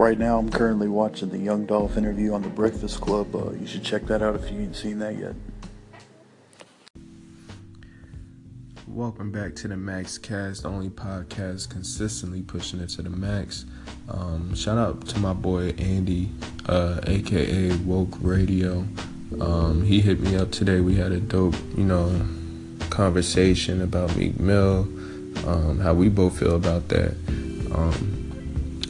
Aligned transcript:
right 0.00 0.18
now, 0.18 0.38
I'm 0.38 0.48
currently 0.48 0.88
watching 0.88 1.28
the 1.28 1.36
Young 1.36 1.66
Dolph 1.66 1.98
interview 1.98 2.32
on 2.32 2.40
the 2.40 2.48
Breakfast 2.48 3.02
Club. 3.02 3.36
Uh, 3.36 3.50
you 3.50 3.66
should 3.66 3.84
check 3.84 4.06
that 4.06 4.22
out 4.22 4.34
if 4.34 4.50
you 4.50 4.60
ain't 4.60 4.74
seen 4.74 4.98
that 5.00 5.14
yet. 5.18 5.34
Welcome 8.86 9.30
back 9.30 9.54
to 9.56 9.68
the 9.68 9.76
Max 9.76 10.16
Cast, 10.16 10.62
the 10.62 10.70
only 10.70 10.88
podcast 10.88 11.68
consistently 11.68 12.40
pushing 12.40 12.80
it 12.80 12.88
to 12.90 13.02
the 13.02 13.10
max. 13.10 13.66
Um, 14.08 14.54
shout 14.54 14.78
out 14.78 15.06
to 15.08 15.18
my 15.18 15.34
boy 15.34 15.74
Andy, 15.78 16.30
uh, 16.66 17.00
aka 17.06 17.76
Woke 17.76 18.16
Radio. 18.22 18.86
Um, 19.38 19.84
he 19.84 20.00
hit 20.00 20.20
me 20.20 20.34
up 20.34 20.50
today. 20.50 20.80
We 20.80 20.94
had 20.94 21.12
a 21.12 21.20
dope, 21.20 21.56
you 21.76 21.84
know, 21.84 22.26
conversation 22.88 23.82
about 23.82 24.16
Meek 24.16 24.40
Mill, 24.40 24.88
um, 25.46 25.78
how 25.80 25.92
we 25.92 26.08
both 26.08 26.38
feel 26.38 26.56
about 26.56 26.88
that. 26.88 27.10
Um, 27.74 28.19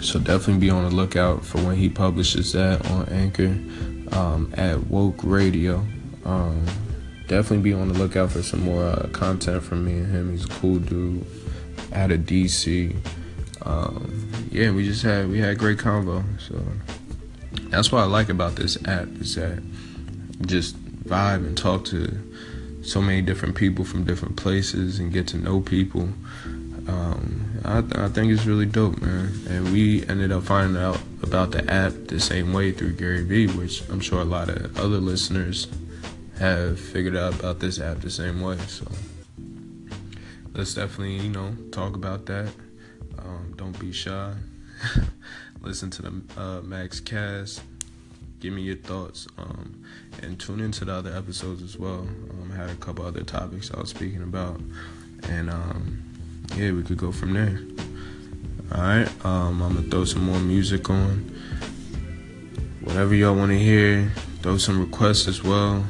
so 0.03 0.19
definitely 0.19 0.59
be 0.59 0.71
on 0.71 0.85
the 0.85 0.95
lookout 0.95 1.45
for 1.45 1.59
when 1.59 1.77
he 1.77 1.89
publishes 1.89 2.53
that 2.53 2.89
on 2.91 3.09
Anchor 3.09 3.57
um, 4.13 4.53
at 4.57 4.87
Woke 4.87 5.23
Radio. 5.23 5.85
Um, 6.25 6.67
definitely 7.27 7.59
be 7.59 7.73
on 7.73 7.89
the 7.89 7.99
lookout 7.99 8.33
for 8.33 8.43
some 8.43 8.61
more 8.61 8.85
uh, 8.85 9.09
content 9.13 9.63
from 9.63 9.85
me 9.85 9.93
and 9.93 10.07
him. 10.07 10.31
He's 10.33 10.45
a 10.45 10.49
cool 10.49 10.79
dude 10.79 11.25
out 11.93 12.11
of 12.11 12.21
DC. 12.21 12.97
Um, 13.63 14.31
yeah, 14.51 14.71
we 14.71 14.85
just 14.85 15.03
had 15.03 15.29
we 15.31 15.39
had 15.39 15.59
great 15.59 15.79
convo. 15.79 16.25
So 16.41 16.61
that's 17.69 17.93
what 17.93 18.01
I 18.01 18.05
like 18.05 18.29
about 18.29 18.57
this 18.57 18.77
app 18.87 19.09
is 19.21 19.35
that 19.37 19.63
just 20.47 20.77
vibe 21.05 21.47
and 21.47 21.57
talk 21.57 21.85
to 21.87 22.19
so 22.83 23.01
many 23.01 23.23
different 23.23 23.55
people 23.55 23.85
from 23.85 24.05
different 24.05 24.37
places 24.37 24.99
and 24.99 25.13
get 25.13 25.27
to 25.29 25.37
know 25.37 25.61
people. 25.61 26.09
Um, 26.91 27.61
I, 27.65 27.79
I 27.95 28.09
think 28.09 28.33
it's 28.33 28.47
really 28.47 28.67
dope, 28.67 29.01
man. 29.01 29.33
And 29.49 29.73
we 29.73 30.05
ended 30.09 30.33
up 30.33 30.43
finding 30.43 30.83
out 30.83 30.99
about 31.23 31.53
the 31.53 31.71
app 31.73 31.93
the 32.09 32.19
same 32.19 32.53
way 32.53 32.73
through 32.73 32.95
Gary 32.95 33.25
Vee, 33.25 33.47
which 33.47 33.89
I'm 33.89 34.01
sure 34.01 34.21
a 34.21 34.25
lot 34.25 34.49
of 34.49 34.77
other 34.79 34.99
listeners 34.99 35.69
have 36.39 36.81
figured 36.81 37.17
out 37.17 37.39
about 37.39 37.61
this 37.61 37.79
app 37.79 38.01
the 38.01 38.11
same 38.11 38.41
way. 38.41 38.57
So 38.67 38.91
let's 40.53 40.75
definitely, 40.75 41.19
you 41.19 41.31
know, 41.31 41.55
talk 41.71 41.95
about 41.95 42.27
that. 42.27 42.53
Um, 43.19 43.55
don't 43.57 43.79
be 43.79 43.93
shy. 43.93 44.35
Listen 45.61 45.91
to 45.91 46.03
the 46.03 46.41
uh, 46.41 46.61
Max 46.63 46.99
Cast. 46.99 47.63
Give 48.41 48.55
me 48.55 48.63
your 48.63 48.77
thoughts. 48.77 49.29
Um, 49.37 49.85
and 50.23 50.41
tune 50.41 50.61
into 50.61 50.87
the 50.87 50.93
other 50.93 51.15
episodes 51.15 51.63
as 51.63 51.79
well. 51.79 52.01
Um, 52.01 52.51
I 52.53 52.57
had 52.57 52.71
a 52.71 52.75
couple 52.77 53.05
other 53.05 53.23
topics 53.23 53.71
I 53.71 53.79
was 53.79 53.91
speaking 53.91 54.23
about. 54.23 54.61
And 55.29 55.51
um, 55.51 56.10
yeah, 56.57 56.73
we 56.73 56.83
could 56.83 56.99
go 56.99 57.13
from 57.13 57.33
there. 57.35 57.61
Alright, 58.73 59.09
um, 59.25 59.63
I'm 59.63 59.75
gonna 59.75 59.89
throw 59.89 60.05
some 60.05 60.25
more 60.25 60.39
music 60.39 60.91
on. 60.91 61.19
Whatever 62.83 63.15
y'all 63.15 63.35
wanna 63.35 63.55
hear, 63.55 64.11
throw 64.43 64.59
some 64.59 64.81
requests 64.81 65.27
as 65.27 65.43
well. 65.43 65.85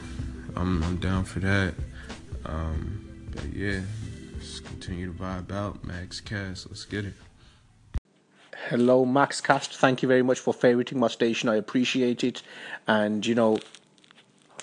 I'm, 0.57 0.83
I'm 0.83 0.97
down 0.97 1.25
for 1.25 1.41
that. 1.41 1.75
Um, 2.45 3.27
but 3.33 3.53
yeah, 3.53 3.81
let's 4.35 4.61
continue 4.61 5.13
to 5.13 5.19
vibe 5.19 5.53
out. 5.53 5.85
Max 5.85 6.21
Cast, 6.21 6.69
let's 6.69 6.85
get 6.85 7.05
it. 7.05 7.15
Hello, 8.69 9.05
Max 9.05 9.41
Cast. 9.41 9.77
Thank 9.77 10.03
you 10.03 10.09
very 10.09 10.23
much 10.23 10.39
for 10.39 10.55
favoriting 10.55 10.97
my 10.97 11.09
station. 11.09 11.49
I 11.49 11.57
appreciate 11.57 12.23
it. 12.25 12.43
And, 12.87 13.27
you 13.27 13.35
know, 13.35 13.59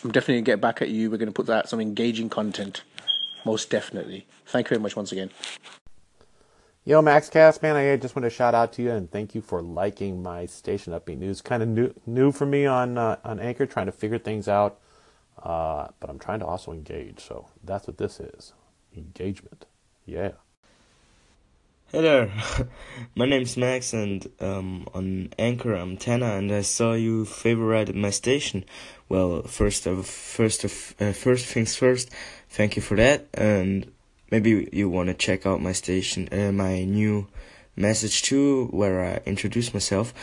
I'm 0.04 0.12
definitely 0.12 0.36
to 0.36 0.42
get 0.44 0.62
back 0.62 0.82
at 0.82 0.90
you. 0.90 1.10
We're 1.10 1.18
to 1.18 1.32
put 1.32 1.50
out 1.50 1.68
some 1.68 1.80
engaging 1.80 2.30
content. 2.30 2.84
Most 3.44 3.70
definitely. 3.70 4.26
Thank 4.46 4.68
you 4.68 4.70
very 4.70 4.82
much 4.82 4.96
once 4.96 5.12
again. 5.12 5.30
Yo, 6.88 7.02
Max 7.02 7.28
Cast, 7.28 7.62
man, 7.62 7.76
I 7.76 7.98
just 7.98 8.16
want 8.16 8.24
to 8.24 8.30
shout 8.30 8.56
out 8.56 8.72
to 8.72 8.82
you 8.82 8.92
and 8.92 9.12
thank 9.12 9.36
you 9.36 9.42
for 9.42 9.62
liking 9.62 10.24
my 10.24 10.46
station 10.46 10.94
Upbeat 10.94 11.18
News. 11.18 11.42
Kind 11.42 11.62
of 11.62 11.68
new, 11.68 11.94
new 12.06 12.32
for 12.32 12.46
me 12.46 12.66
on 12.66 12.98
uh, 12.98 13.18
on 13.26 13.42
Anchor, 13.42 13.66
trying 13.66 13.88
to 13.88 13.92
figure 13.92 14.18
things 14.18 14.48
out. 14.48 14.80
Uh, 15.44 15.90
but 16.00 16.10
I'm 16.10 16.18
trying 16.18 16.40
to 16.40 16.46
also 16.46 16.72
engage, 16.72 17.20
so 17.20 17.50
that's 17.62 17.88
what 17.88 17.98
this 17.98 18.22
is 18.22 18.54
engagement. 18.96 19.66
Yeah. 20.06 20.32
Hey 21.92 22.04
there, 22.04 22.32
my 23.16 23.26
name's 23.26 23.58
Max, 23.58 23.92
and 23.92 24.26
um, 24.40 24.88
on 24.94 25.34
Anchor 25.38 25.74
I'm 25.74 25.98
Tana, 25.98 26.38
and 26.38 26.50
I 26.54 26.62
saw 26.62 26.94
you 26.94 27.26
favorited 27.26 27.96
my 27.96 28.12
station. 28.12 28.64
Well, 29.10 29.42
first 29.42 29.88
of 29.88 30.06
first 30.06 30.64
of 30.64 30.96
uh, 31.02 31.12
first 31.12 31.48
things 31.48 31.76
first, 31.76 32.10
thank 32.48 32.78
you 32.78 32.82
for 32.82 32.96
that, 32.96 33.28
and 33.34 33.92
maybe 34.32 34.70
you 34.72 34.90
want 34.90 35.08
to 35.08 35.14
check 35.14 35.46
out 35.46 35.62
my 35.62 35.72
station, 35.72 36.28
uh, 36.32 36.52
my 36.52 36.84
new 36.84 37.28
message 37.76 38.24
too, 38.24 38.68
where 38.72 39.04
I 39.04 39.22
introduce 39.26 39.74
myself, 39.74 40.14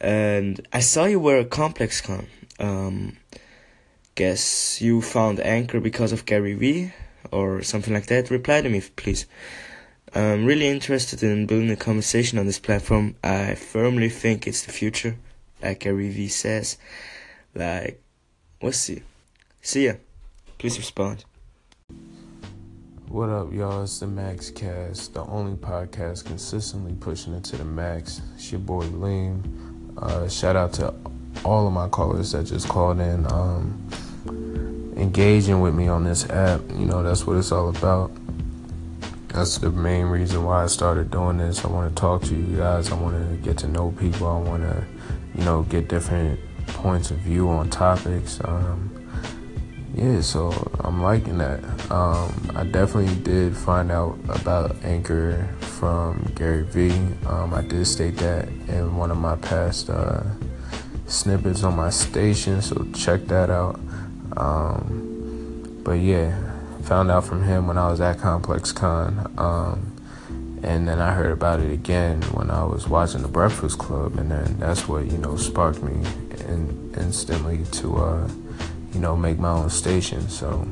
and 0.00 0.66
I 0.72 0.80
saw 0.80 1.04
you 1.04 1.20
were 1.20 1.38
a 1.38 1.44
ComplexCon. 1.44 2.26
Um, 2.58 3.16
guess 4.14 4.80
you 4.80 5.00
found 5.00 5.40
Anchor 5.40 5.80
because 5.80 6.12
of 6.12 6.26
Gary 6.26 6.54
Vee 6.54 6.92
or 7.30 7.62
something 7.62 7.94
like 7.94 8.06
that. 8.06 8.30
Reply 8.30 8.60
to 8.60 8.68
me, 8.68 8.82
please. 8.96 9.26
I'm 10.14 10.44
really 10.44 10.68
interested 10.68 11.22
in 11.22 11.46
building 11.46 11.70
a 11.70 11.76
conversation 11.76 12.38
on 12.38 12.46
this 12.46 12.60
platform. 12.60 13.16
I 13.24 13.56
firmly 13.56 14.08
think 14.08 14.46
it's 14.46 14.64
the 14.64 14.72
future, 14.72 15.16
like 15.60 15.80
Gary 15.80 16.10
Vee 16.10 16.28
says. 16.28 16.78
Like, 17.54 18.00
we'll 18.62 18.72
see. 18.72 19.02
See 19.60 19.86
ya. 19.86 19.94
Please 20.58 20.78
respond. 20.78 21.24
What 23.14 23.28
up, 23.28 23.52
y'all? 23.52 23.84
It's 23.84 24.00
the 24.00 24.08
Max 24.08 24.50
Cast, 24.50 25.14
the 25.14 25.24
only 25.26 25.54
podcast 25.54 26.24
consistently 26.24 26.96
pushing 26.98 27.32
it 27.32 27.44
to 27.44 27.56
the 27.56 27.64
max. 27.64 28.20
It's 28.34 28.50
your 28.50 28.58
boy 28.58 28.86
Liam. 28.86 29.40
Uh, 29.96 30.28
shout 30.28 30.56
out 30.56 30.72
to 30.72 30.92
all 31.44 31.64
of 31.68 31.72
my 31.72 31.88
callers 31.88 32.32
that 32.32 32.46
just 32.46 32.68
called 32.68 32.98
in, 32.98 33.24
um, 33.30 33.88
engaging 34.96 35.60
with 35.60 35.76
me 35.76 35.86
on 35.86 36.02
this 36.02 36.28
app. 36.28 36.60
You 36.70 36.86
know, 36.86 37.04
that's 37.04 37.24
what 37.24 37.36
it's 37.36 37.52
all 37.52 37.68
about. 37.68 38.10
That's 39.28 39.58
the 39.58 39.70
main 39.70 40.06
reason 40.06 40.42
why 40.42 40.64
I 40.64 40.66
started 40.66 41.12
doing 41.12 41.38
this. 41.38 41.64
I 41.64 41.68
want 41.68 41.94
to 41.94 42.00
talk 42.00 42.22
to 42.22 42.34
you 42.34 42.56
guys. 42.56 42.90
I 42.90 42.96
want 42.96 43.14
to 43.14 43.36
get 43.36 43.58
to 43.58 43.68
know 43.68 43.92
people. 43.92 44.26
I 44.26 44.40
want 44.40 44.64
to, 44.64 44.84
you 45.36 45.44
know, 45.44 45.62
get 45.62 45.86
different 45.86 46.40
points 46.66 47.12
of 47.12 47.18
view 47.18 47.48
on 47.48 47.70
topics. 47.70 48.40
Um, 48.42 49.03
yeah, 49.94 50.20
so 50.20 50.50
I'm 50.80 51.02
liking 51.02 51.38
that. 51.38 51.62
Um, 51.90 52.50
I 52.54 52.64
definitely 52.64 53.14
did 53.22 53.56
find 53.56 53.92
out 53.92 54.18
about 54.28 54.76
Anchor 54.84 55.48
from 55.60 56.32
Gary 56.34 56.64
Vee. 56.64 56.90
Um, 57.26 57.54
I 57.54 57.62
did 57.62 57.86
state 57.86 58.16
that 58.16 58.48
in 58.68 58.96
one 58.96 59.10
of 59.10 59.18
my 59.18 59.36
past 59.36 59.90
uh, 59.90 60.22
snippets 61.06 61.62
on 61.62 61.76
my 61.76 61.90
station, 61.90 62.60
so 62.60 62.86
check 62.94 63.26
that 63.26 63.50
out. 63.50 63.78
Um, 64.36 65.80
but 65.84 66.00
yeah, 66.00 66.52
found 66.82 67.10
out 67.10 67.24
from 67.24 67.44
him 67.44 67.66
when 67.66 67.78
I 67.78 67.88
was 67.88 68.00
at 68.00 68.18
ComplexCon. 68.18 69.38
Um, 69.38 69.90
and 70.64 70.88
then 70.88 70.98
I 70.98 71.12
heard 71.12 71.30
about 71.30 71.60
it 71.60 71.70
again 71.70 72.22
when 72.32 72.50
I 72.50 72.64
was 72.64 72.88
watching 72.88 73.22
The 73.22 73.28
Breakfast 73.28 73.78
Club, 73.78 74.18
and 74.18 74.30
then 74.30 74.58
that's 74.58 74.88
what 74.88 75.10
you 75.10 75.18
know 75.18 75.36
sparked 75.36 75.82
me 75.82 75.92
in, 76.48 76.92
instantly 76.96 77.64
to 77.72 77.96
uh, 77.96 78.28
you 78.94 79.00
know 79.00 79.16
make 79.16 79.38
my 79.38 79.50
own 79.50 79.70
station. 79.70 80.28
So 80.28 80.66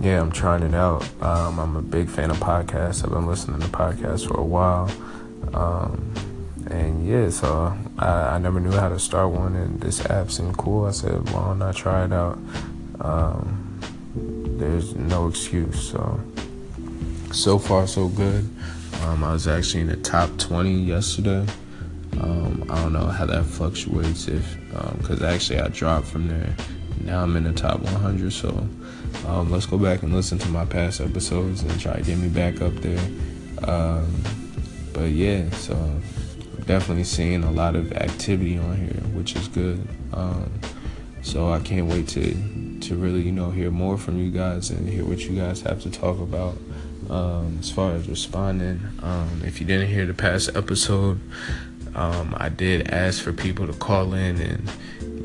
yeah, 0.00 0.20
I'm 0.20 0.32
trying 0.32 0.62
it 0.62 0.74
out. 0.74 1.08
Um, 1.22 1.58
I'm 1.58 1.76
a 1.76 1.82
big 1.82 2.08
fan 2.08 2.30
of 2.30 2.38
podcasts. 2.38 3.04
I've 3.04 3.10
been 3.10 3.26
listening 3.26 3.60
to 3.60 3.68
podcasts 3.68 4.26
for 4.26 4.38
a 4.38 4.44
while, 4.44 4.90
um, 5.54 6.12
and 6.70 7.06
yeah, 7.06 7.30
so 7.30 7.76
I, 7.98 8.08
I, 8.34 8.38
never 8.38 8.58
knew 8.58 8.72
how 8.72 8.88
to 8.88 8.98
start 8.98 9.30
one, 9.30 9.54
and 9.54 9.80
this 9.80 10.04
app 10.06 10.30
seemed 10.30 10.56
cool. 10.56 10.86
I 10.86 10.90
said, 10.90 11.30
why 11.30 11.44
don't 11.44 11.62
I 11.62 11.72
try 11.72 12.04
it 12.04 12.12
out? 12.12 12.38
Um, 13.00 13.80
there's 14.58 14.94
no 14.94 15.28
excuse. 15.28 15.90
So 15.90 16.20
so 17.32 17.58
far 17.58 17.86
so 17.86 18.08
good. 18.08 18.48
Um, 19.02 19.24
I 19.24 19.32
was 19.32 19.48
actually 19.48 19.80
in 19.80 19.88
the 19.88 19.96
top 19.96 20.36
20 20.38 20.70
yesterday. 20.70 21.46
Um, 22.20 22.64
I 22.68 22.82
don't 22.82 22.92
know 22.92 23.06
how 23.06 23.26
that 23.26 23.44
fluctuates 23.44 24.28
if 24.28 24.56
because 24.98 25.22
um, 25.22 25.26
actually 25.26 25.60
I 25.60 25.68
dropped 25.68 26.06
from 26.06 26.28
there. 26.28 26.54
Now 27.04 27.22
I'm 27.22 27.36
in 27.36 27.44
the 27.44 27.52
top 27.52 27.80
100. 27.80 28.32
So 28.32 28.48
um, 29.26 29.50
let's 29.50 29.66
go 29.66 29.78
back 29.78 30.02
and 30.02 30.14
listen 30.14 30.38
to 30.38 30.48
my 30.48 30.64
past 30.64 31.00
episodes 31.00 31.62
and 31.62 31.80
try 31.80 31.94
to 31.94 32.02
get 32.02 32.18
me 32.18 32.28
back 32.28 32.60
up 32.60 32.74
there. 32.74 33.00
Um, 33.64 34.22
but 34.92 35.10
yeah, 35.10 35.48
so 35.50 35.74
definitely 36.66 37.04
seeing 37.04 37.44
a 37.44 37.50
lot 37.50 37.76
of 37.76 37.92
activity 37.92 38.58
on 38.58 38.76
here, 38.76 39.02
which 39.14 39.36
is 39.36 39.48
good. 39.48 39.86
Um, 40.12 40.50
so 41.22 41.52
I 41.52 41.60
can't 41.60 41.86
wait 41.86 42.08
to 42.08 42.34
to 42.80 42.96
really 42.96 43.22
you 43.22 43.30
know 43.30 43.50
hear 43.50 43.70
more 43.70 43.96
from 43.96 44.18
you 44.18 44.30
guys 44.30 44.70
and 44.70 44.88
hear 44.88 45.04
what 45.04 45.20
you 45.20 45.38
guys 45.38 45.60
have 45.60 45.80
to 45.82 45.90
talk 45.90 46.18
about 46.18 46.56
um, 47.10 47.58
as 47.60 47.70
far 47.70 47.92
as 47.92 48.08
responding. 48.08 48.80
Um, 49.02 49.42
if 49.44 49.60
you 49.60 49.66
didn't 49.66 49.88
hear 49.88 50.04
the 50.04 50.14
past 50.14 50.50
episode, 50.56 51.20
um, 51.94 52.34
I 52.38 52.48
did 52.48 52.90
ask 52.90 53.22
for 53.22 53.32
people 53.32 53.66
to 53.66 53.72
call 53.72 54.14
in 54.14 54.40
and 54.40 54.70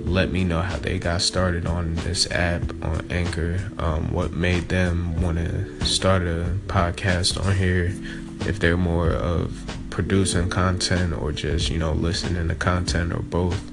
let 0.07 0.31
me 0.31 0.44
know 0.44 0.62
how 0.62 0.77
they 0.77 0.98
got 0.98 1.21
started 1.21 1.65
on 1.65 1.95
this 1.95 2.30
app 2.31 2.62
on 2.83 3.06
Anchor, 3.12 3.59
um, 3.77 4.12
what 4.12 4.31
made 4.31 4.69
them 4.69 5.21
want 5.21 5.38
to 5.38 5.86
start 5.86 6.24
a 6.24 6.57
podcast 6.68 7.44
on 7.45 7.56
here, 7.56 7.94
if 8.42 8.59
they're 8.59 8.77
more 8.77 9.09
of 9.09 9.75
producing 9.89 10.50
content 10.50 11.13
or 11.19 11.31
just 11.31 11.69
you 11.69 11.80
know 11.80 11.92
listening 11.92 12.48
to 12.48 12.56
content 12.56 13.13
or 13.13 13.21
both. 13.21 13.71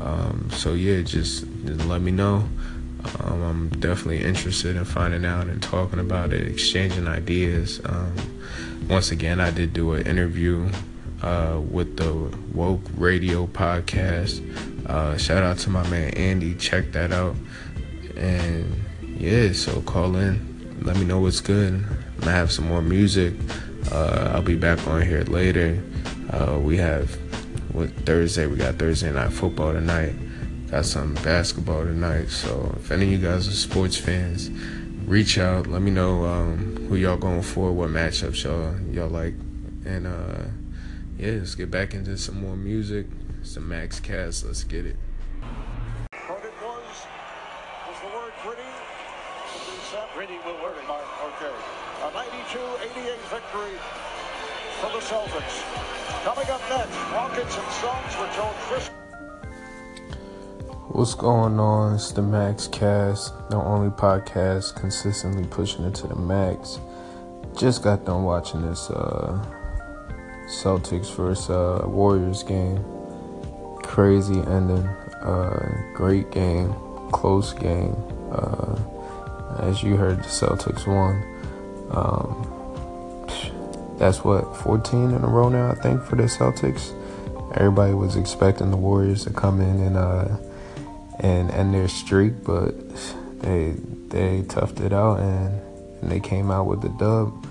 Um, 0.00 0.48
so 0.52 0.74
yeah, 0.74 1.02
just, 1.02 1.44
just 1.64 1.84
let 1.86 2.00
me 2.00 2.10
know. 2.10 2.48
Um, 3.20 3.42
I'm 3.42 3.68
definitely 3.68 4.22
interested 4.22 4.76
in 4.76 4.84
finding 4.84 5.24
out 5.24 5.46
and 5.46 5.62
talking 5.62 5.98
about 5.98 6.32
it, 6.32 6.46
exchanging 6.46 7.08
ideas. 7.08 7.80
Um, 7.84 8.14
once 8.88 9.10
again, 9.10 9.40
I 9.40 9.50
did 9.50 9.72
do 9.72 9.92
an 9.92 10.06
interview 10.06 10.70
uh, 11.22 11.60
with 11.70 11.96
the 11.96 12.12
Woke 12.54 12.82
Radio 12.96 13.46
podcast. 13.46 14.40
Uh, 14.86 15.16
shout 15.16 15.42
out 15.42 15.58
to 15.58 15.70
my 15.70 15.86
man 15.88 16.12
Andy. 16.14 16.54
Check 16.54 16.92
that 16.92 17.12
out. 17.12 17.36
And 18.16 18.84
yeah, 19.02 19.52
so 19.52 19.80
call 19.82 20.16
in. 20.16 20.80
Let 20.82 20.96
me 20.96 21.04
know 21.04 21.20
what's 21.20 21.40
good. 21.40 21.84
Gonna 22.20 22.32
have 22.32 22.50
some 22.50 22.68
more 22.68 22.82
music. 22.82 23.34
Uh, 23.92 24.32
I'll 24.34 24.42
be 24.42 24.56
back 24.56 24.86
on 24.86 25.02
here 25.02 25.22
later. 25.24 25.82
Uh, 26.30 26.58
we 26.58 26.76
have 26.78 27.14
what 27.72 27.90
Thursday. 28.06 28.46
We 28.46 28.56
got 28.56 28.76
Thursday 28.76 29.12
night 29.12 29.32
football 29.32 29.72
tonight. 29.72 30.14
Got 30.70 30.86
some 30.86 31.14
basketball 31.14 31.84
tonight. 31.84 32.30
So 32.30 32.74
if 32.78 32.90
any 32.90 33.06
of 33.06 33.10
you 33.10 33.18
guys 33.18 33.48
are 33.48 33.52
sports 33.52 33.96
fans, 33.96 34.50
reach 35.06 35.38
out. 35.38 35.66
Let 35.66 35.82
me 35.82 35.90
know 35.90 36.24
um, 36.24 36.86
who 36.88 36.96
y'all 36.96 37.16
going 37.16 37.42
for, 37.42 37.72
what 37.72 37.90
matchups 37.90 38.44
y'all 38.44 38.74
y'all 38.92 39.08
like, 39.08 39.34
and 39.84 40.06
uh, 40.06 40.44
yeah, 41.20 41.32
let's 41.32 41.54
get 41.54 41.70
back 41.70 41.92
into 41.92 42.16
some 42.16 42.40
more 42.40 42.56
music, 42.56 43.04
some 43.42 43.68
Max 43.68 44.00
Cast. 44.00 44.46
Let's 44.46 44.64
get 44.64 44.86
it. 44.86 44.96
But 46.10 46.40
it 46.42 46.54
was, 46.64 47.06
was 47.86 48.00
the 48.00 48.16
word 48.16 48.32
pretty? 48.38 48.62
Pretty 50.14 50.38
will 50.46 50.62
work. 50.62 50.76
Okay. 50.78 51.52
A 52.02 52.10
92-88 52.10 53.18
victory 53.28 53.76
for 54.80 54.90
the 54.92 54.98
Celtics. 55.04 55.62
Coming 56.24 56.48
up 56.48 56.60
next, 56.70 56.96
Rockets 57.12 57.56
and 57.58 57.72
Suns 57.72 58.16
were 58.18 58.30
told 58.34 58.54
Chris. 58.66 58.88
What's 60.88 61.14
going 61.14 61.58
on? 61.58 61.96
It's 61.96 62.12
the 62.12 62.22
Max 62.22 62.66
Cast, 62.66 63.34
the 63.50 63.56
only 63.56 63.90
podcast 63.90 64.74
consistently 64.76 65.44
pushing 65.44 65.84
it 65.84 65.94
to 65.96 66.06
the 66.06 66.16
max. 66.16 66.80
Just 67.58 67.82
got 67.82 68.06
done 68.06 68.24
watching 68.24 68.62
this 68.62 68.88
uh, 68.90 69.59
Celtics 70.50 71.14
versus 71.14 71.48
uh, 71.48 71.84
Warriors 71.86 72.42
game. 72.42 72.84
Crazy 73.82 74.40
ending. 74.40 74.86
Uh, 75.22 75.92
great 75.94 76.30
game. 76.30 76.74
Close 77.12 77.52
game. 77.52 77.96
Uh, 78.32 78.76
as 79.60 79.82
you 79.82 79.96
heard, 79.96 80.18
the 80.18 80.28
Celtics 80.28 80.86
won. 80.86 81.22
Um, 81.92 82.46
that's 83.98 84.24
what 84.24 84.56
14 84.56 85.10
in 85.12 85.22
a 85.22 85.28
row 85.28 85.48
now, 85.48 85.70
I 85.70 85.74
think, 85.74 86.02
for 86.02 86.16
the 86.16 86.24
Celtics. 86.24 86.96
Everybody 87.54 87.94
was 87.94 88.16
expecting 88.16 88.70
the 88.70 88.76
Warriors 88.76 89.24
to 89.24 89.30
come 89.30 89.60
in 89.60 89.80
and 89.80 89.96
uh, 89.96 90.28
and 91.20 91.50
end 91.50 91.74
their 91.74 91.88
streak, 91.88 92.42
but 92.44 92.74
they 93.40 93.74
they 94.08 94.42
toughed 94.42 94.80
it 94.80 94.92
out 94.92 95.20
and, 95.20 95.60
and 96.00 96.10
they 96.10 96.20
came 96.20 96.50
out 96.50 96.66
with 96.66 96.80
the 96.82 96.88
dub. 96.90 97.46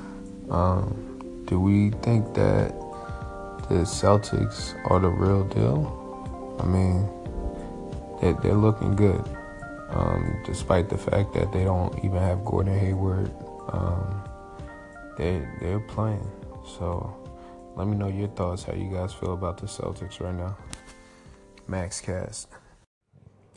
Um, 0.49 1.43
do 1.45 1.59
we 1.59 1.91
think 2.01 2.33
that 2.35 2.73
the 3.69 3.85
Celtics 3.85 4.75
are 4.89 4.99
the 4.99 5.07
real 5.07 5.43
deal? 5.43 6.57
I 6.59 6.65
mean, 6.65 7.07
they, 8.19 8.33
they're 8.41 8.57
looking 8.57 8.95
good, 8.95 9.23
um, 9.89 10.41
despite 10.43 10.89
the 10.89 10.97
fact 10.97 11.33
that 11.33 11.53
they 11.53 11.63
don't 11.63 11.95
even 12.03 12.17
have 12.17 12.43
Gordon 12.43 12.77
Hayward. 12.77 13.31
Um, 13.71 14.23
they 15.17 15.47
they're 15.61 15.79
playing, 15.81 16.27
so 16.65 17.15
let 17.75 17.87
me 17.87 17.95
know 17.95 18.07
your 18.07 18.29
thoughts. 18.29 18.63
How 18.63 18.73
you 18.73 18.91
guys 18.91 19.13
feel 19.13 19.33
about 19.33 19.59
the 19.59 19.67
Celtics 19.67 20.19
right 20.19 20.33
now? 20.33 20.57
Max 21.67 22.01
Cast. 22.01 22.47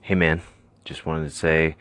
Hey 0.02 0.14
man, 0.14 0.42
just 0.84 1.06
wanted 1.06 1.24
to 1.24 1.34
say 1.34 1.76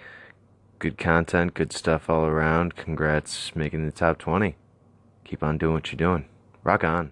good 0.79 0.97
content, 0.97 1.53
good 1.53 1.73
stuff 1.73 2.09
all 2.09 2.25
around. 2.25 2.77
Congrats 2.77 3.53
making 3.55 3.85
the 3.85 3.91
top 3.91 4.19
20. 4.19 4.55
Keep 5.25 5.43
on 5.43 5.57
doing 5.57 5.73
what 5.73 5.91
you're 5.91 5.97
doing. 5.97 6.25
Rock 6.63 6.85
on. 6.85 7.11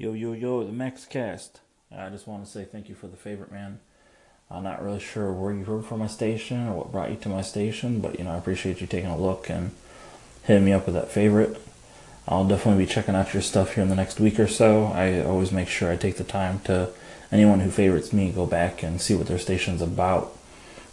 Yo, 0.00 0.14
yo, 0.14 0.32
yo, 0.32 0.64
the 0.64 0.72
Max 0.72 1.04
Cast. 1.04 1.60
I 1.94 2.08
just 2.08 2.26
want 2.26 2.42
to 2.42 2.50
say 2.50 2.64
thank 2.64 2.88
you 2.88 2.94
for 2.94 3.06
the 3.06 3.18
favorite, 3.18 3.52
man. 3.52 3.80
I'm 4.50 4.62
not 4.62 4.82
really 4.82 4.98
sure 4.98 5.30
where 5.30 5.52
you 5.52 5.64
heard 5.64 5.84
from 5.84 5.98
my 5.98 6.06
station 6.06 6.68
or 6.68 6.72
what 6.72 6.90
brought 6.90 7.10
you 7.10 7.16
to 7.16 7.28
my 7.28 7.42
station, 7.42 8.00
but 8.00 8.18
you 8.18 8.24
know, 8.24 8.30
I 8.30 8.38
appreciate 8.38 8.80
you 8.80 8.86
taking 8.86 9.10
a 9.10 9.18
look 9.18 9.50
and 9.50 9.72
hitting 10.44 10.64
me 10.64 10.72
up 10.72 10.86
with 10.86 10.94
that 10.94 11.12
favorite. 11.12 11.60
I'll 12.26 12.48
definitely 12.48 12.86
be 12.86 12.90
checking 12.90 13.14
out 13.14 13.34
your 13.34 13.42
stuff 13.42 13.74
here 13.74 13.82
in 13.82 13.90
the 13.90 13.94
next 13.94 14.18
week 14.18 14.40
or 14.40 14.46
so. 14.46 14.84
I 14.86 15.22
always 15.22 15.52
make 15.52 15.68
sure 15.68 15.92
I 15.92 15.96
take 15.96 16.16
the 16.16 16.24
time 16.24 16.60
to 16.60 16.88
anyone 17.30 17.60
who 17.60 17.70
favorites 17.70 18.10
me 18.10 18.32
go 18.32 18.46
back 18.46 18.82
and 18.82 19.02
see 19.02 19.14
what 19.14 19.26
their 19.26 19.38
station's 19.38 19.82
about. 19.82 20.34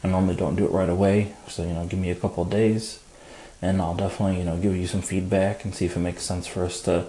I 0.03 0.09
normally 0.09 0.35
don't 0.35 0.57
do 0.57 0.65
it 0.65 0.71
right 0.71 0.89
away, 0.89 1.33
so 1.47 1.63
you 1.63 1.71
know, 1.71 1.85
give 1.85 1.99
me 1.99 2.11
a 2.11 2.15
couple 2.15 2.43
days, 2.43 2.99
and 3.61 3.81
I'll 3.81 3.95
definitely 3.95 4.39
you 4.39 4.43
know 4.43 4.57
give 4.57 4.75
you 4.75 4.85
some 4.85 5.01
feedback 5.01 5.63
and 5.63 5.73
see 5.73 5.85
if 5.85 5.95
it 5.95 6.01
makes 6.01 6.23
sense 6.23 6.45
for 6.45 6.65
us 6.65 6.81
to 6.81 7.07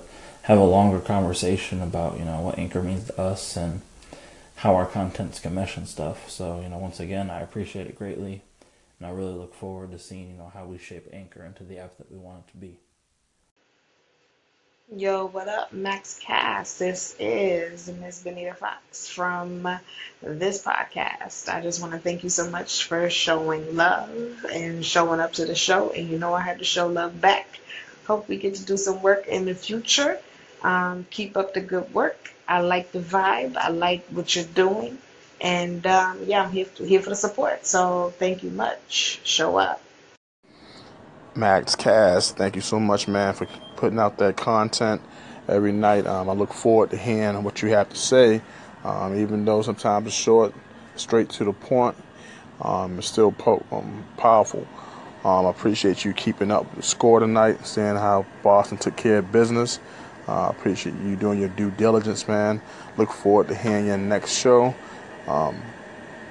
have 0.48 0.58
a 0.58 0.64
longer 0.64 0.98
conversation 0.98 1.82
about 1.82 2.18
you 2.18 2.24
know 2.24 2.40
what 2.40 2.58
Anchor 2.58 2.82
means 2.82 3.04
to 3.04 3.20
us 3.20 3.54
and 3.54 3.82
how 4.56 4.74
our 4.74 4.86
contents 4.86 5.38
can 5.38 5.54
mesh 5.54 5.76
and 5.76 5.86
stuff. 5.86 6.30
So 6.30 6.60
you 6.62 6.70
know, 6.70 6.78
once 6.78 6.98
again, 6.98 7.28
I 7.28 7.40
appreciate 7.40 7.86
it 7.86 7.98
greatly, 7.98 8.40
and 8.98 9.06
I 9.06 9.10
really 9.10 9.34
look 9.34 9.54
forward 9.54 9.92
to 9.92 9.98
seeing 9.98 10.30
you 10.30 10.38
know 10.38 10.50
how 10.52 10.64
we 10.64 10.78
shape 10.78 11.06
Anchor 11.12 11.44
into 11.44 11.64
the 11.64 11.78
app 11.78 11.98
that 11.98 12.10
we 12.10 12.16
want 12.16 12.44
it 12.48 12.50
to 12.52 12.56
be. 12.56 12.78
Yo, 14.96 15.26
what 15.26 15.48
up, 15.48 15.70
Max 15.70 16.18
Cast? 16.18 16.78
This 16.78 17.14
is 17.18 17.90
Miss 18.00 18.22
Benita 18.22 18.54
Fox 18.54 19.06
from 19.06 19.68
this 20.22 20.64
podcast. 20.64 21.52
I 21.52 21.60
just 21.60 21.82
want 21.82 21.92
to 21.92 21.98
thank 21.98 22.24
you 22.24 22.30
so 22.30 22.48
much 22.48 22.84
for 22.84 23.10
showing 23.10 23.76
love 23.76 24.46
and 24.50 24.82
showing 24.82 25.20
up 25.20 25.34
to 25.34 25.44
the 25.44 25.54
show. 25.54 25.90
And 25.90 26.08
you 26.08 26.18
know, 26.18 26.32
I 26.32 26.40
had 26.40 26.60
to 26.60 26.64
show 26.64 26.86
love 26.86 27.20
back. 27.20 27.60
Hope 28.06 28.28
we 28.28 28.38
get 28.38 28.54
to 28.54 28.64
do 28.64 28.78
some 28.78 29.02
work 29.02 29.26
in 29.26 29.44
the 29.44 29.54
future. 29.54 30.18
Um, 30.62 31.06
keep 31.10 31.36
up 31.36 31.54
the 31.54 31.60
good 31.60 31.92
work. 31.92 32.32
I 32.46 32.60
like 32.60 32.92
the 32.92 33.00
vibe. 33.00 33.56
I 33.56 33.68
like 33.68 34.06
what 34.08 34.34
you're 34.34 34.44
doing. 34.44 34.98
And 35.40 35.86
um, 35.86 36.20
yeah, 36.26 36.42
I'm 36.42 36.50
here, 36.50 36.66
here 36.78 37.00
for 37.00 37.10
the 37.10 37.16
support. 37.16 37.66
So 37.66 38.12
thank 38.18 38.42
you 38.42 38.50
much. 38.50 39.20
Show 39.24 39.56
up. 39.56 39.80
Max 41.34 41.76
Cast, 41.76 42.36
thank 42.36 42.56
you 42.56 42.62
so 42.62 42.80
much, 42.80 43.06
man, 43.06 43.32
for 43.32 43.46
putting 43.76 44.00
out 44.00 44.18
that 44.18 44.36
content 44.36 45.00
every 45.46 45.70
night. 45.70 46.04
Um, 46.04 46.28
I 46.28 46.32
look 46.32 46.52
forward 46.52 46.90
to 46.90 46.96
hearing 46.96 47.44
what 47.44 47.62
you 47.62 47.68
have 47.68 47.88
to 47.90 47.96
say, 47.96 48.42
um, 48.82 49.16
even 49.16 49.44
though 49.44 49.62
sometimes 49.62 50.08
it's 50.08 50.16
short, 50.16 50.52
straight 50.96 51.28
to 51.30 51.44
the 51.44 51.52
point. 51.52 51.96
Um, 52.60 52.98
it's 52.98 53.06
still 53.06 53.30
po- 53.30 53.64
um, 53.70 54.04
powerful. 54.16 54.66
Um, 55.24 55.46
I 55.46 55.50
appreciate 55.50 56.04
you 56.04 56.12
keeping 56.12 56.50
up 56.50 56.74
the 56.74 56.82
score 56.82 57.20
tonight, 57.20 57.64
seeing 57.64 57.94
how 57.94 58.26
Boston 58.42 58.78
took 58.78 58.96
care 58.96 59.18
of 59.18 59.30
business. 59.30 59.78
Uh, 60.28 60.48
I 60.48 60.50
appreciate 60.50 60.94
you 60.96 61.16
doing 61.16 61.40
your 61.40 61.48
due 61.48 61.70
diligence, 61.70 62.28
man. 62.28 62.60
Look 62.98 63.10
forward 63.10 63.48
to 63.48 63.54
hearing 63.54 63.86
your 63.86 63.96
next 63.96 64.38
show. 64.38 64.74
Um, 65.26 65.60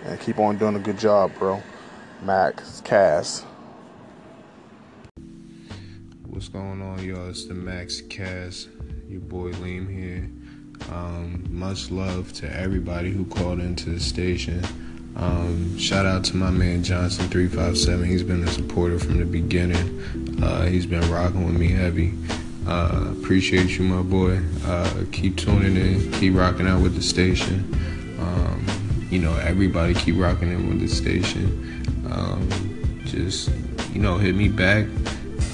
and 0.06 0.20
keep 0.20 0.38
on 0.38 0.58
doing 0.58 0.76
a 0.76 0.80
good 0.80 1.00
job, 1.00 1.32
bro. 1.40 1.62
Max 2.22 2.82
Cast. 2.82 3.46
What's 6.28 6.48
going 6.50 6.82
on, 6.82 7.04
y'all? 7.04 7.30
It's 7.30 7.46
the 7.46 7.56
Max 7.56 8.02
Cast. 8.02 8.70
Your 9.10 9.22
boy 9.22 9.52
Liam 9.54 9.92
here. 9.92 10.30
Um, 10.94 11.48
much 11.50 11.90
love 11.90 12.32
to 12.34 12.56
everybody 12.56 13.10
who 13.10 13.26
called 13.26 13.60
into 13.60 13.90
the 13.90 14.00
station. 14.00 14.64
Um, 15.16 15.76
shout 15.80 16.06
out 16.06 16.24
to 16.26 16.38
my 16.38 16.52
man 16.52 16.84
Johnson 16.84 17.28
three 17.30 17.48
five 17.48 17.76
seven. 17.76 18.06
He's 18.06 18.22
been 18.22 18.44
a 18.44 18.52
supporter 18.52 19.00
from 19.00 19.18
the 19.18 19.26
beginning. 19.26 20.40
Uh, 20.44 20.66
he's 20.66 20.86
been 20.86 21.10
rocking 21.10 21.48
with 21.48 21.56
me 21.56 21.70
heavy. 21.70 22.14
Uh, 22.68 23.14
appreciate 23.18 23.78
you, 23.78 23.86
my 23.86 24.02
boy. 24.02 24.42
Uh, 24.66 25.04
keep 25.14 25.38
tuning 25.38 25.78
in. 25.78 26.12
Keep 26.14 26.36
rocking 26.36 26.68
out 26.68 26.82
with 26.82 26.96
the 26.96 27.02
station. 27.02 27.64
Um, 28.20 29.08
you 29.10 29.20
know, 29.20 29.34
everybody 29.38 29.94
keep 29.94 30.18
rocking 30.18 30.52
in 30.52 30.68
with 30.68 30.82
the 30.82 30.90
station. 30.90 31.86
Um, 32.12 32.50
just 33.06 33.50
you 33.94 34.02
know, 34.02 34.18
hit 34.18 34.36
me 34.36 34.50
back. 34.50 34.86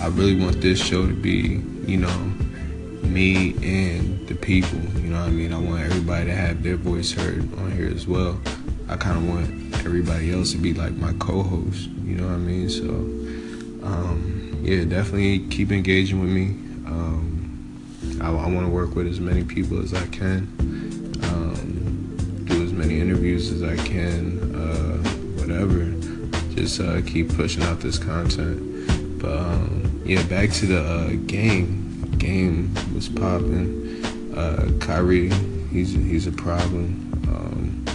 I 0.02 0.08
really 0.08 0.36
want 0.36 0.60
this 0.60 0.84
show 0.84 1.06
to 1.06 1.14
be, 1.14 1.62
you 1.86 1.98
know, 1.98 2.18
me 3.04 3.54
and 3.62 4.28
the 4.28 4.34
people. 4.34 4.80
You 5.00 5.10
know 5.10 5.20
what 5.20 5.28
I 5.28 5.32
mean? 5.32 5.54
I 5.54 5.60
want 5.60 5.84
everybody 5.84 6.26
to 6.26 6.36
have 6.36 6.64
their 6.64 6.78
voice 6.78 7.12
heard 7.12 7.42
on 7.60 7.72
here 7.74 7.92
as 7.94 8.08
well. 8.08 8.42
I 8.90 8.98
kind 8.98 9.18
of 9.18 9.30
want 9.30 9.86
everybody 9.86 10.34
else 10.34 10.52
to 10.54 10.58
be 10.58 10.74
like 10.74 10.94
my 10.94 11.14
co-host. 11.20 11.90
You 12.04 12.16
know 12.16 12.26
what 12.26 12.34
I 12.34 12.38
mean? 12.38 12.70
So, 12.72 12.90
um, 13.86 14.62
yeah, 14.64 14.84
definitely 14.86 15.48
keep 15.50 15.72
engaging 15.72 16.20
with 16.20 16.30
me. 16.30 16.58
I, 18.24 18.30
I 18.30 18.48
want 18.48 18.66
to 18.66 18.70
work 18.70 18.96
with 18.96 19.08
as 19.08 19.20
many 19.20 19.44
people 19.44 19.82
as 19.82 19.94
I 19.94 20.06
can. 20.08 20.48
Um, 21.24 22.46
do 22.46 22.64
as 22.64 22.72
many 22.72 23.00
interviews 23.00 23.52
as 23.52 23.64
I 23.64 23.76
can. 23.86 24.56
Uh, 24.56 24.98
whatever. 25.40 25.92
Just 26.56 26.80
uh, 26.80 27.02
keep 27.02 27.36
pushing 27.36 27.64
out 27.64 27.80
this 27.82 27.98
content. 27.98 29.20
But 29.22 29.38
um, 29.38 30.02
yeah, 30.06 30.24
back 30.24 30.52
to 30.52 30.66
the 30.66 30.82
uh, 30.82 31.10
game. 31.28 32.02
Game 32.18 32.74
was 32.96 33.10
popping. 33.10 34.04
Uh, 34.36 34.72
Kyrie, 34.80 35.30
he's 35.72 35.94
he's 35.94 36.28
a 36.28 36.32
problem. 36.32 37.12
Um, 37.28 37.86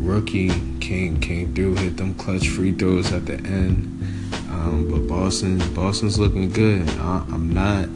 rookie 0.00 0.50
came 0.80 1.20
came 1.20 1.54
through, 1.54 1.74
hit 1.76 1.96
them 1.96 2.14
clutch 2.14 2.48
free 2.48 2.72
throws 2.72 3.12
at 3.12 3.26
the 3.26 3.34
end. 3.34 3.98
Um, 4.50 4.88
but 4.90 5.06
Boston, 5.06 5.58
Boston's 5.74 6.18
looking 6.18 6.50
good. 6.50 6.88
I, 6.98 7.24
am 7.30 7.52
not, 7.52 7.88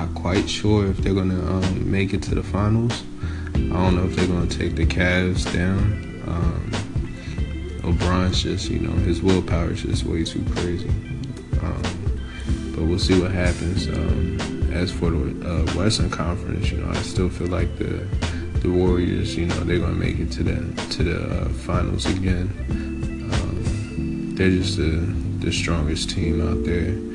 not 0.00 0.14
quite 0.14 0.48
sure 0.48 0.86
if 0.86 0.96
they're 0.98 1.14
gonna 1.14 1.40
um, 1.52 1.90
make 1.90 2.14
it 2.14 2.22
to 2.22 2.34
the 2.34 2.42
finals. 2.42 3.02
I 3.54 3.58
don't 3.58 3.96
know 3.96 4.04
if 4.04 4.16
they're 4.16 4.26
gonna 4.26 4.46
take 4.46 4.74
the 4.74 4.86
Cavs 4.86 5.52
down. 5.52 6.22
Um, 6.26 6.70
LeBron's 7.82 8.42
just, 8.42 8.70
you 8.70 8.78
know, 8.78 8.92
his 9.04 9.20
willpower 9.20 9.72
is 9.72 9.82
just 9.82 10.04
way 10.04 10.24
too 10.24 10.44
crazy. 10.52 10.88
Um, 11.60 11.82
but 12.74 12.84
we'll 12.84 12.98
see 12.98 13.20
what 13.20 13.30
happens. 13.30 13.88
Um, 13.88 14.72
as 14.72 14.90
for 14.90 15.10
the 15.10 15.50
uh, 15.50 15.74
Western 15.74 16.08
Conference, 16.08 16.70
you 16.70 16.78
know, 16.78 16.90
I 16.90 17.02
still 17.02 17.28
feel 17.28 17.48
like 17.48 17.76
the 17.76 18.06
the 18.62 18.70
Warriors, 18.70 19.36
you 19.36 19.46
know, 19.46 19.60
they're 19.60 19.80
gonna 19.80 19.92
make 19.92 20.18
it 20.18 20.30
to 20.32 20.42
the 20.42 20.82
to 20.94 21.02
the 21.02 21.42
uh, 21.42 21.48
finals 21.50 22.06
again. 22.06 22.48
Um, 23.34 24.34
they're 24.34 24.50
just 24.50 24.78
the 24.78 24.96
the 25.44 25.52
strongest 25.52 26.08
team 26.10 26.40
out 26.40 26.64
there. 26.64 27.09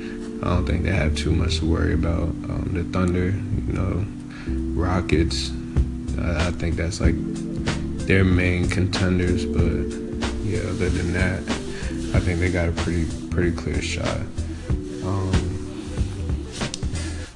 I 0.45 0.49
don't 0.49 0.65
think 0.67 0.83
they 0.83 0.91
have 0.91 1.15
too 1.15 1.31
much 1.31 1.57
to 1.57 1.65
worry 1.65 1.95
about. 1.95 2.21
Um, 2.21 2.69
the 2.71 2.83
Thunder, 2.83 3.31
you 3.31 3.73
know, 3.73 4.05
Rockets. 4.79 5.51
I, 6.19 6.47
I 6.47 6.51
think 6.51 6.75
that's 6.75 7.01
like 7.01 7.15
their 8.05 8.23
main 8.23 8.69
contenders, 8.69 9.43
but 9.43 9.87
yeah, 10.43 10.59
other 10.69 10.89
than 10.89 11.13
that, 11.13 11.39
I 12.15 12.19
think 12.19 12.39
they 12.39 12.51
got 12.51 12.69
a 12.69 12.73
pretty 12.73 13.07
pretty 13.31 13.53
clear 13.53 13.81
shot. 13.81 14.21
Um, 15.03 15.31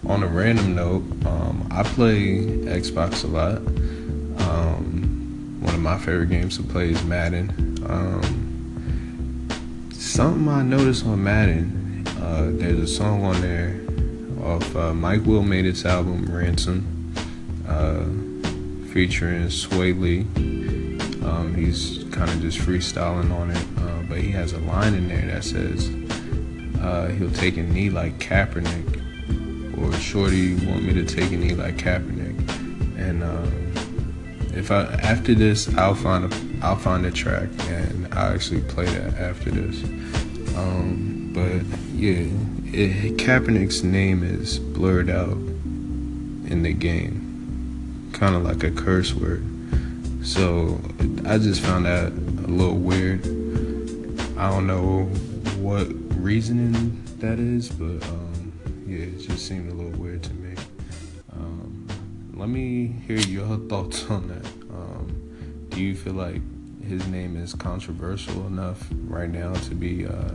on 0.08 0.22
a 0.22 0.28
random 0.28 0.76
note, 0.76 1.04
um, 1.26 1.68
I 1.72 1.82
play 1.82 2.42
Xbox 2.66 3.24
a 3.24 3.28
lot. 3.28 3.58
Um, 4.48 5.58
one 5.62 5.74
of 5.74 5.82
my 5.82 5.98
favorite 5.98 6.30
games 6.30 6.58
to 6.58 6.64
play 6.64 6.92
is 6.92 7.04
Madden. 7.04 7.50
Um, 7.88 9.48
something 9.94 10.48
I 10.48 10.62
noticed 10.62 11.08
on 11.08 11.24
Madden, 11.24 11.79
uh, 12.30 12.52
there's 12.52 12.80
a 12.80 12.88
song 12.88 13.24
on 13.24 13.42
there 13.42 13.80
off 14.44 14.76
uh, 14.76 14.94
Mike 14.94 15.26
Will 15.26 15.42
Made-It's 15.42 15.84
album 15.84 16.26
Ransom, 16.32 17.14
uh, 17.68 18.06
featuring 18.94 19.48
Swae 19.48 20.00
Lee. 20.00 20.22
Um, 21.26 21.56
he's 21.56 22.06
kind 22.12 22.30
of 22.30 22.40
just 22.42 22.60
freestyling 22.60 23.32
on 23.32 23.50
it, 23.50 23.66
uh, 23.80 24.04
but 24.08 24.20
he 24.20 24.30
has 24.32 24.54
a 24.54 24.60
line 24.60 24.94
in 24.94 25.08
there 25.08 25.26
that 25.26 25.44
says 25.44 25.90
uh, 26.82 27.08
he'll 27.18 27.32
take 27.32 27.58
a 27.58 27.64
knee 27.64 27.90
like 27.90 28.20
Kaepernick, 28.20 29.78
or 29.80 29.92
Shorty 29.94 30.54
want 30.68 30.84
me 30.84 30.94
to 30.94 31.06
take 31.06 31.32
a 31.32 31.38
knee 31.38 31.56
like 31.56 31.78
Kaepernick. 31.78 32.38
And 33.00 33.24
if 34.56 34.70
I 34.70 34.84
after 35.02 35.34
this, 35.34 35.74
I'll 35.76 35.96
find 35.96 36.32
a 36.32 36.66
I'll 36.66 36.76
find 36.76 37.06
a 37.06 37.12
track 37.12 37.50
and 37.70 38.14
I'll 38.14 38.34
actually 38.36 38.62
play 38.62 38.86
that 38.86 39.16
after 39.16 39.50
this. 39.50 39.84
Um, 40.56 41.19
but 41.34 41.64
yeah, 41.94 42.28
it, 42.74 43.18
Kaepernick's 43.18 43.84
name 43.84 44.24
is 44.24 44.60
blurred 44.60 45.10
out 45.10 45.38
in 46.50 46.64
the 46.64 46.74
game, 46.74 48.10
kind 48.14 48.36
of 48.36 48.44
like 48.44 48.64
a 48.64 48.72
curse 48.72 49.14
word. 49.14 49.46
So 50.24 50.80
I 51.26 51.38
just 51.38 51.62
found 51.62 51.86
that 51.86 52.12
a 52.12 52.48
little 52.48 52.78
weird. 52.78 53.26
I 54.38 54.50
don't 54.50 54.68
know 54.68 55.04
what 55.60 55.88
reasoning 56.22 57.04
that 57.20 57.40
is, 57.40 57.70
but 57.70 58.04
um, 58.10 58.54
yeah, 58.88 59.06
it 59.06 59.20
just 59.20 59.46
seemed 59.46 59.72
a 59.72 59.74
little 59.74 60.00
weird 60.00 60.24
to 60.24 60.34
me. 60.34 60.56
Um, 61.34 61.88
let 62.34 62.50
me 62.50 62.88
hear 63.08 63.18
your 63.18 63.58
thoughts 63.70 64.10
on 64.10 64.28
that. 64.30 64.46
Um, 64.74 65.68
do 65.70 65.82
you 65.82 65.96
feel 65.96 66.14
like 66.14 66.42
his 66.84 67.06
name 67.08 67.38
is 67.38 67.54
controversial 67.54 68.48
enough 68.48 68.88
right 69.06 69.30
now 69.30 69.54
to 69.54 69.76
be 69.76 70.08
uh, 70.08 70.32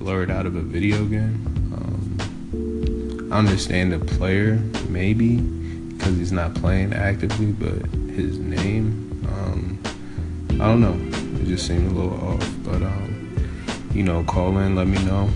blurred 0.00 0.30
out 0.30 0.46
of 0.46 0.56
a 0.56 0.62
video 0.62 1.04
game? 1.04 1.46
Um, 1.74 3.30
I 3.30 3.36
understand 3.36 3.92
the 3.92 3.98
player, 3.98 4.54
maybe, 4.88 5.36
because 5.36 6.16
he's 6.16 6.32
not 6.32 6.54
playing 6.54 6.94
actively, 6.94 7.52
but 7.52 7.86
his 8.10 8.38
name, 8.38 9.22
um, 9.28 9.78
I 10.52 10.64
don't 10.64 10.80
know. 10.80 10.98
It 11.40 11.44
just 11.46 11.66
seemed 11.66 11.92
a 11.92 11.94
little 11.94 12.18
off. 12.28 12.50
But, 12.64 12.82
um, 12.82 13.36
you 13.92 14.02
know, 14.02 14.24
call 14.24 14.56
in, 14.58 14.74
let 14.74 14.88
me 14.88 15.04
know. 15.04 15.28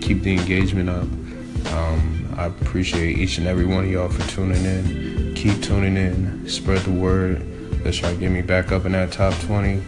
Keep 0.00 0.22
the 0.22 0.34
engagement 0.34 0.88
up. 0.88 1.74
Um, 1.74 2.34
I 2.38 2.46
appreciate 2.46 3.18
each 3.18 3.38
and 3.38 3.48
every 3.48 3.66
one 3.66 3.84
of 3.84 3.90
y'all 3.90 4.08
for 4.08 4.26
tuning 4.30 4.64
in. 4.64 5.34
Keep 5.34 5.60
tuning 5.60 5.96
in. 5.96 6.48
Spread 6.48 6.82
the 6.82 6.92
word. 6.92 7.44
Let's 7.84 7.96
try 7.96 8.12
to 8.12 8.16
get 8.16 8.30
me 8.30 8.42
back 8.42 8.70
up 8.70 8.84
in 8.84 8.92
that 8.92 9.10
top 9.10 9.34
20. 9.40 9.82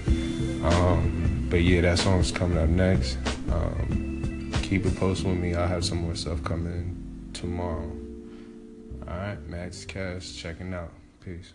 Um, 0.65 1.47
but 1.49 1.63
yeah, 1.63 1.83
that 1.83 2.01
song's 2.01 2.33
coming 2.33 2.59
up 2.59 2.69
next. 2.69 3.19
Keep 4.67 4.85
it 4.85 4.97
posted 4.97 5.29
with 5.29 5.39
me. 5.39 5.55
I'll 5.55 5.69
have 5.69 5.85
some 5.85 5.99
more 5.99 6.17
stuff 6.17 6.43
coming 6.43 7.31
tomorrow. 7.33 7.89
All 9.07 9.17
right, 9.17 9.41
Max 9.47 9.85
Cast 9.85 10.37
checking 10.37 10.75
out. 10.75 10.93
Peace. 11.25 11.53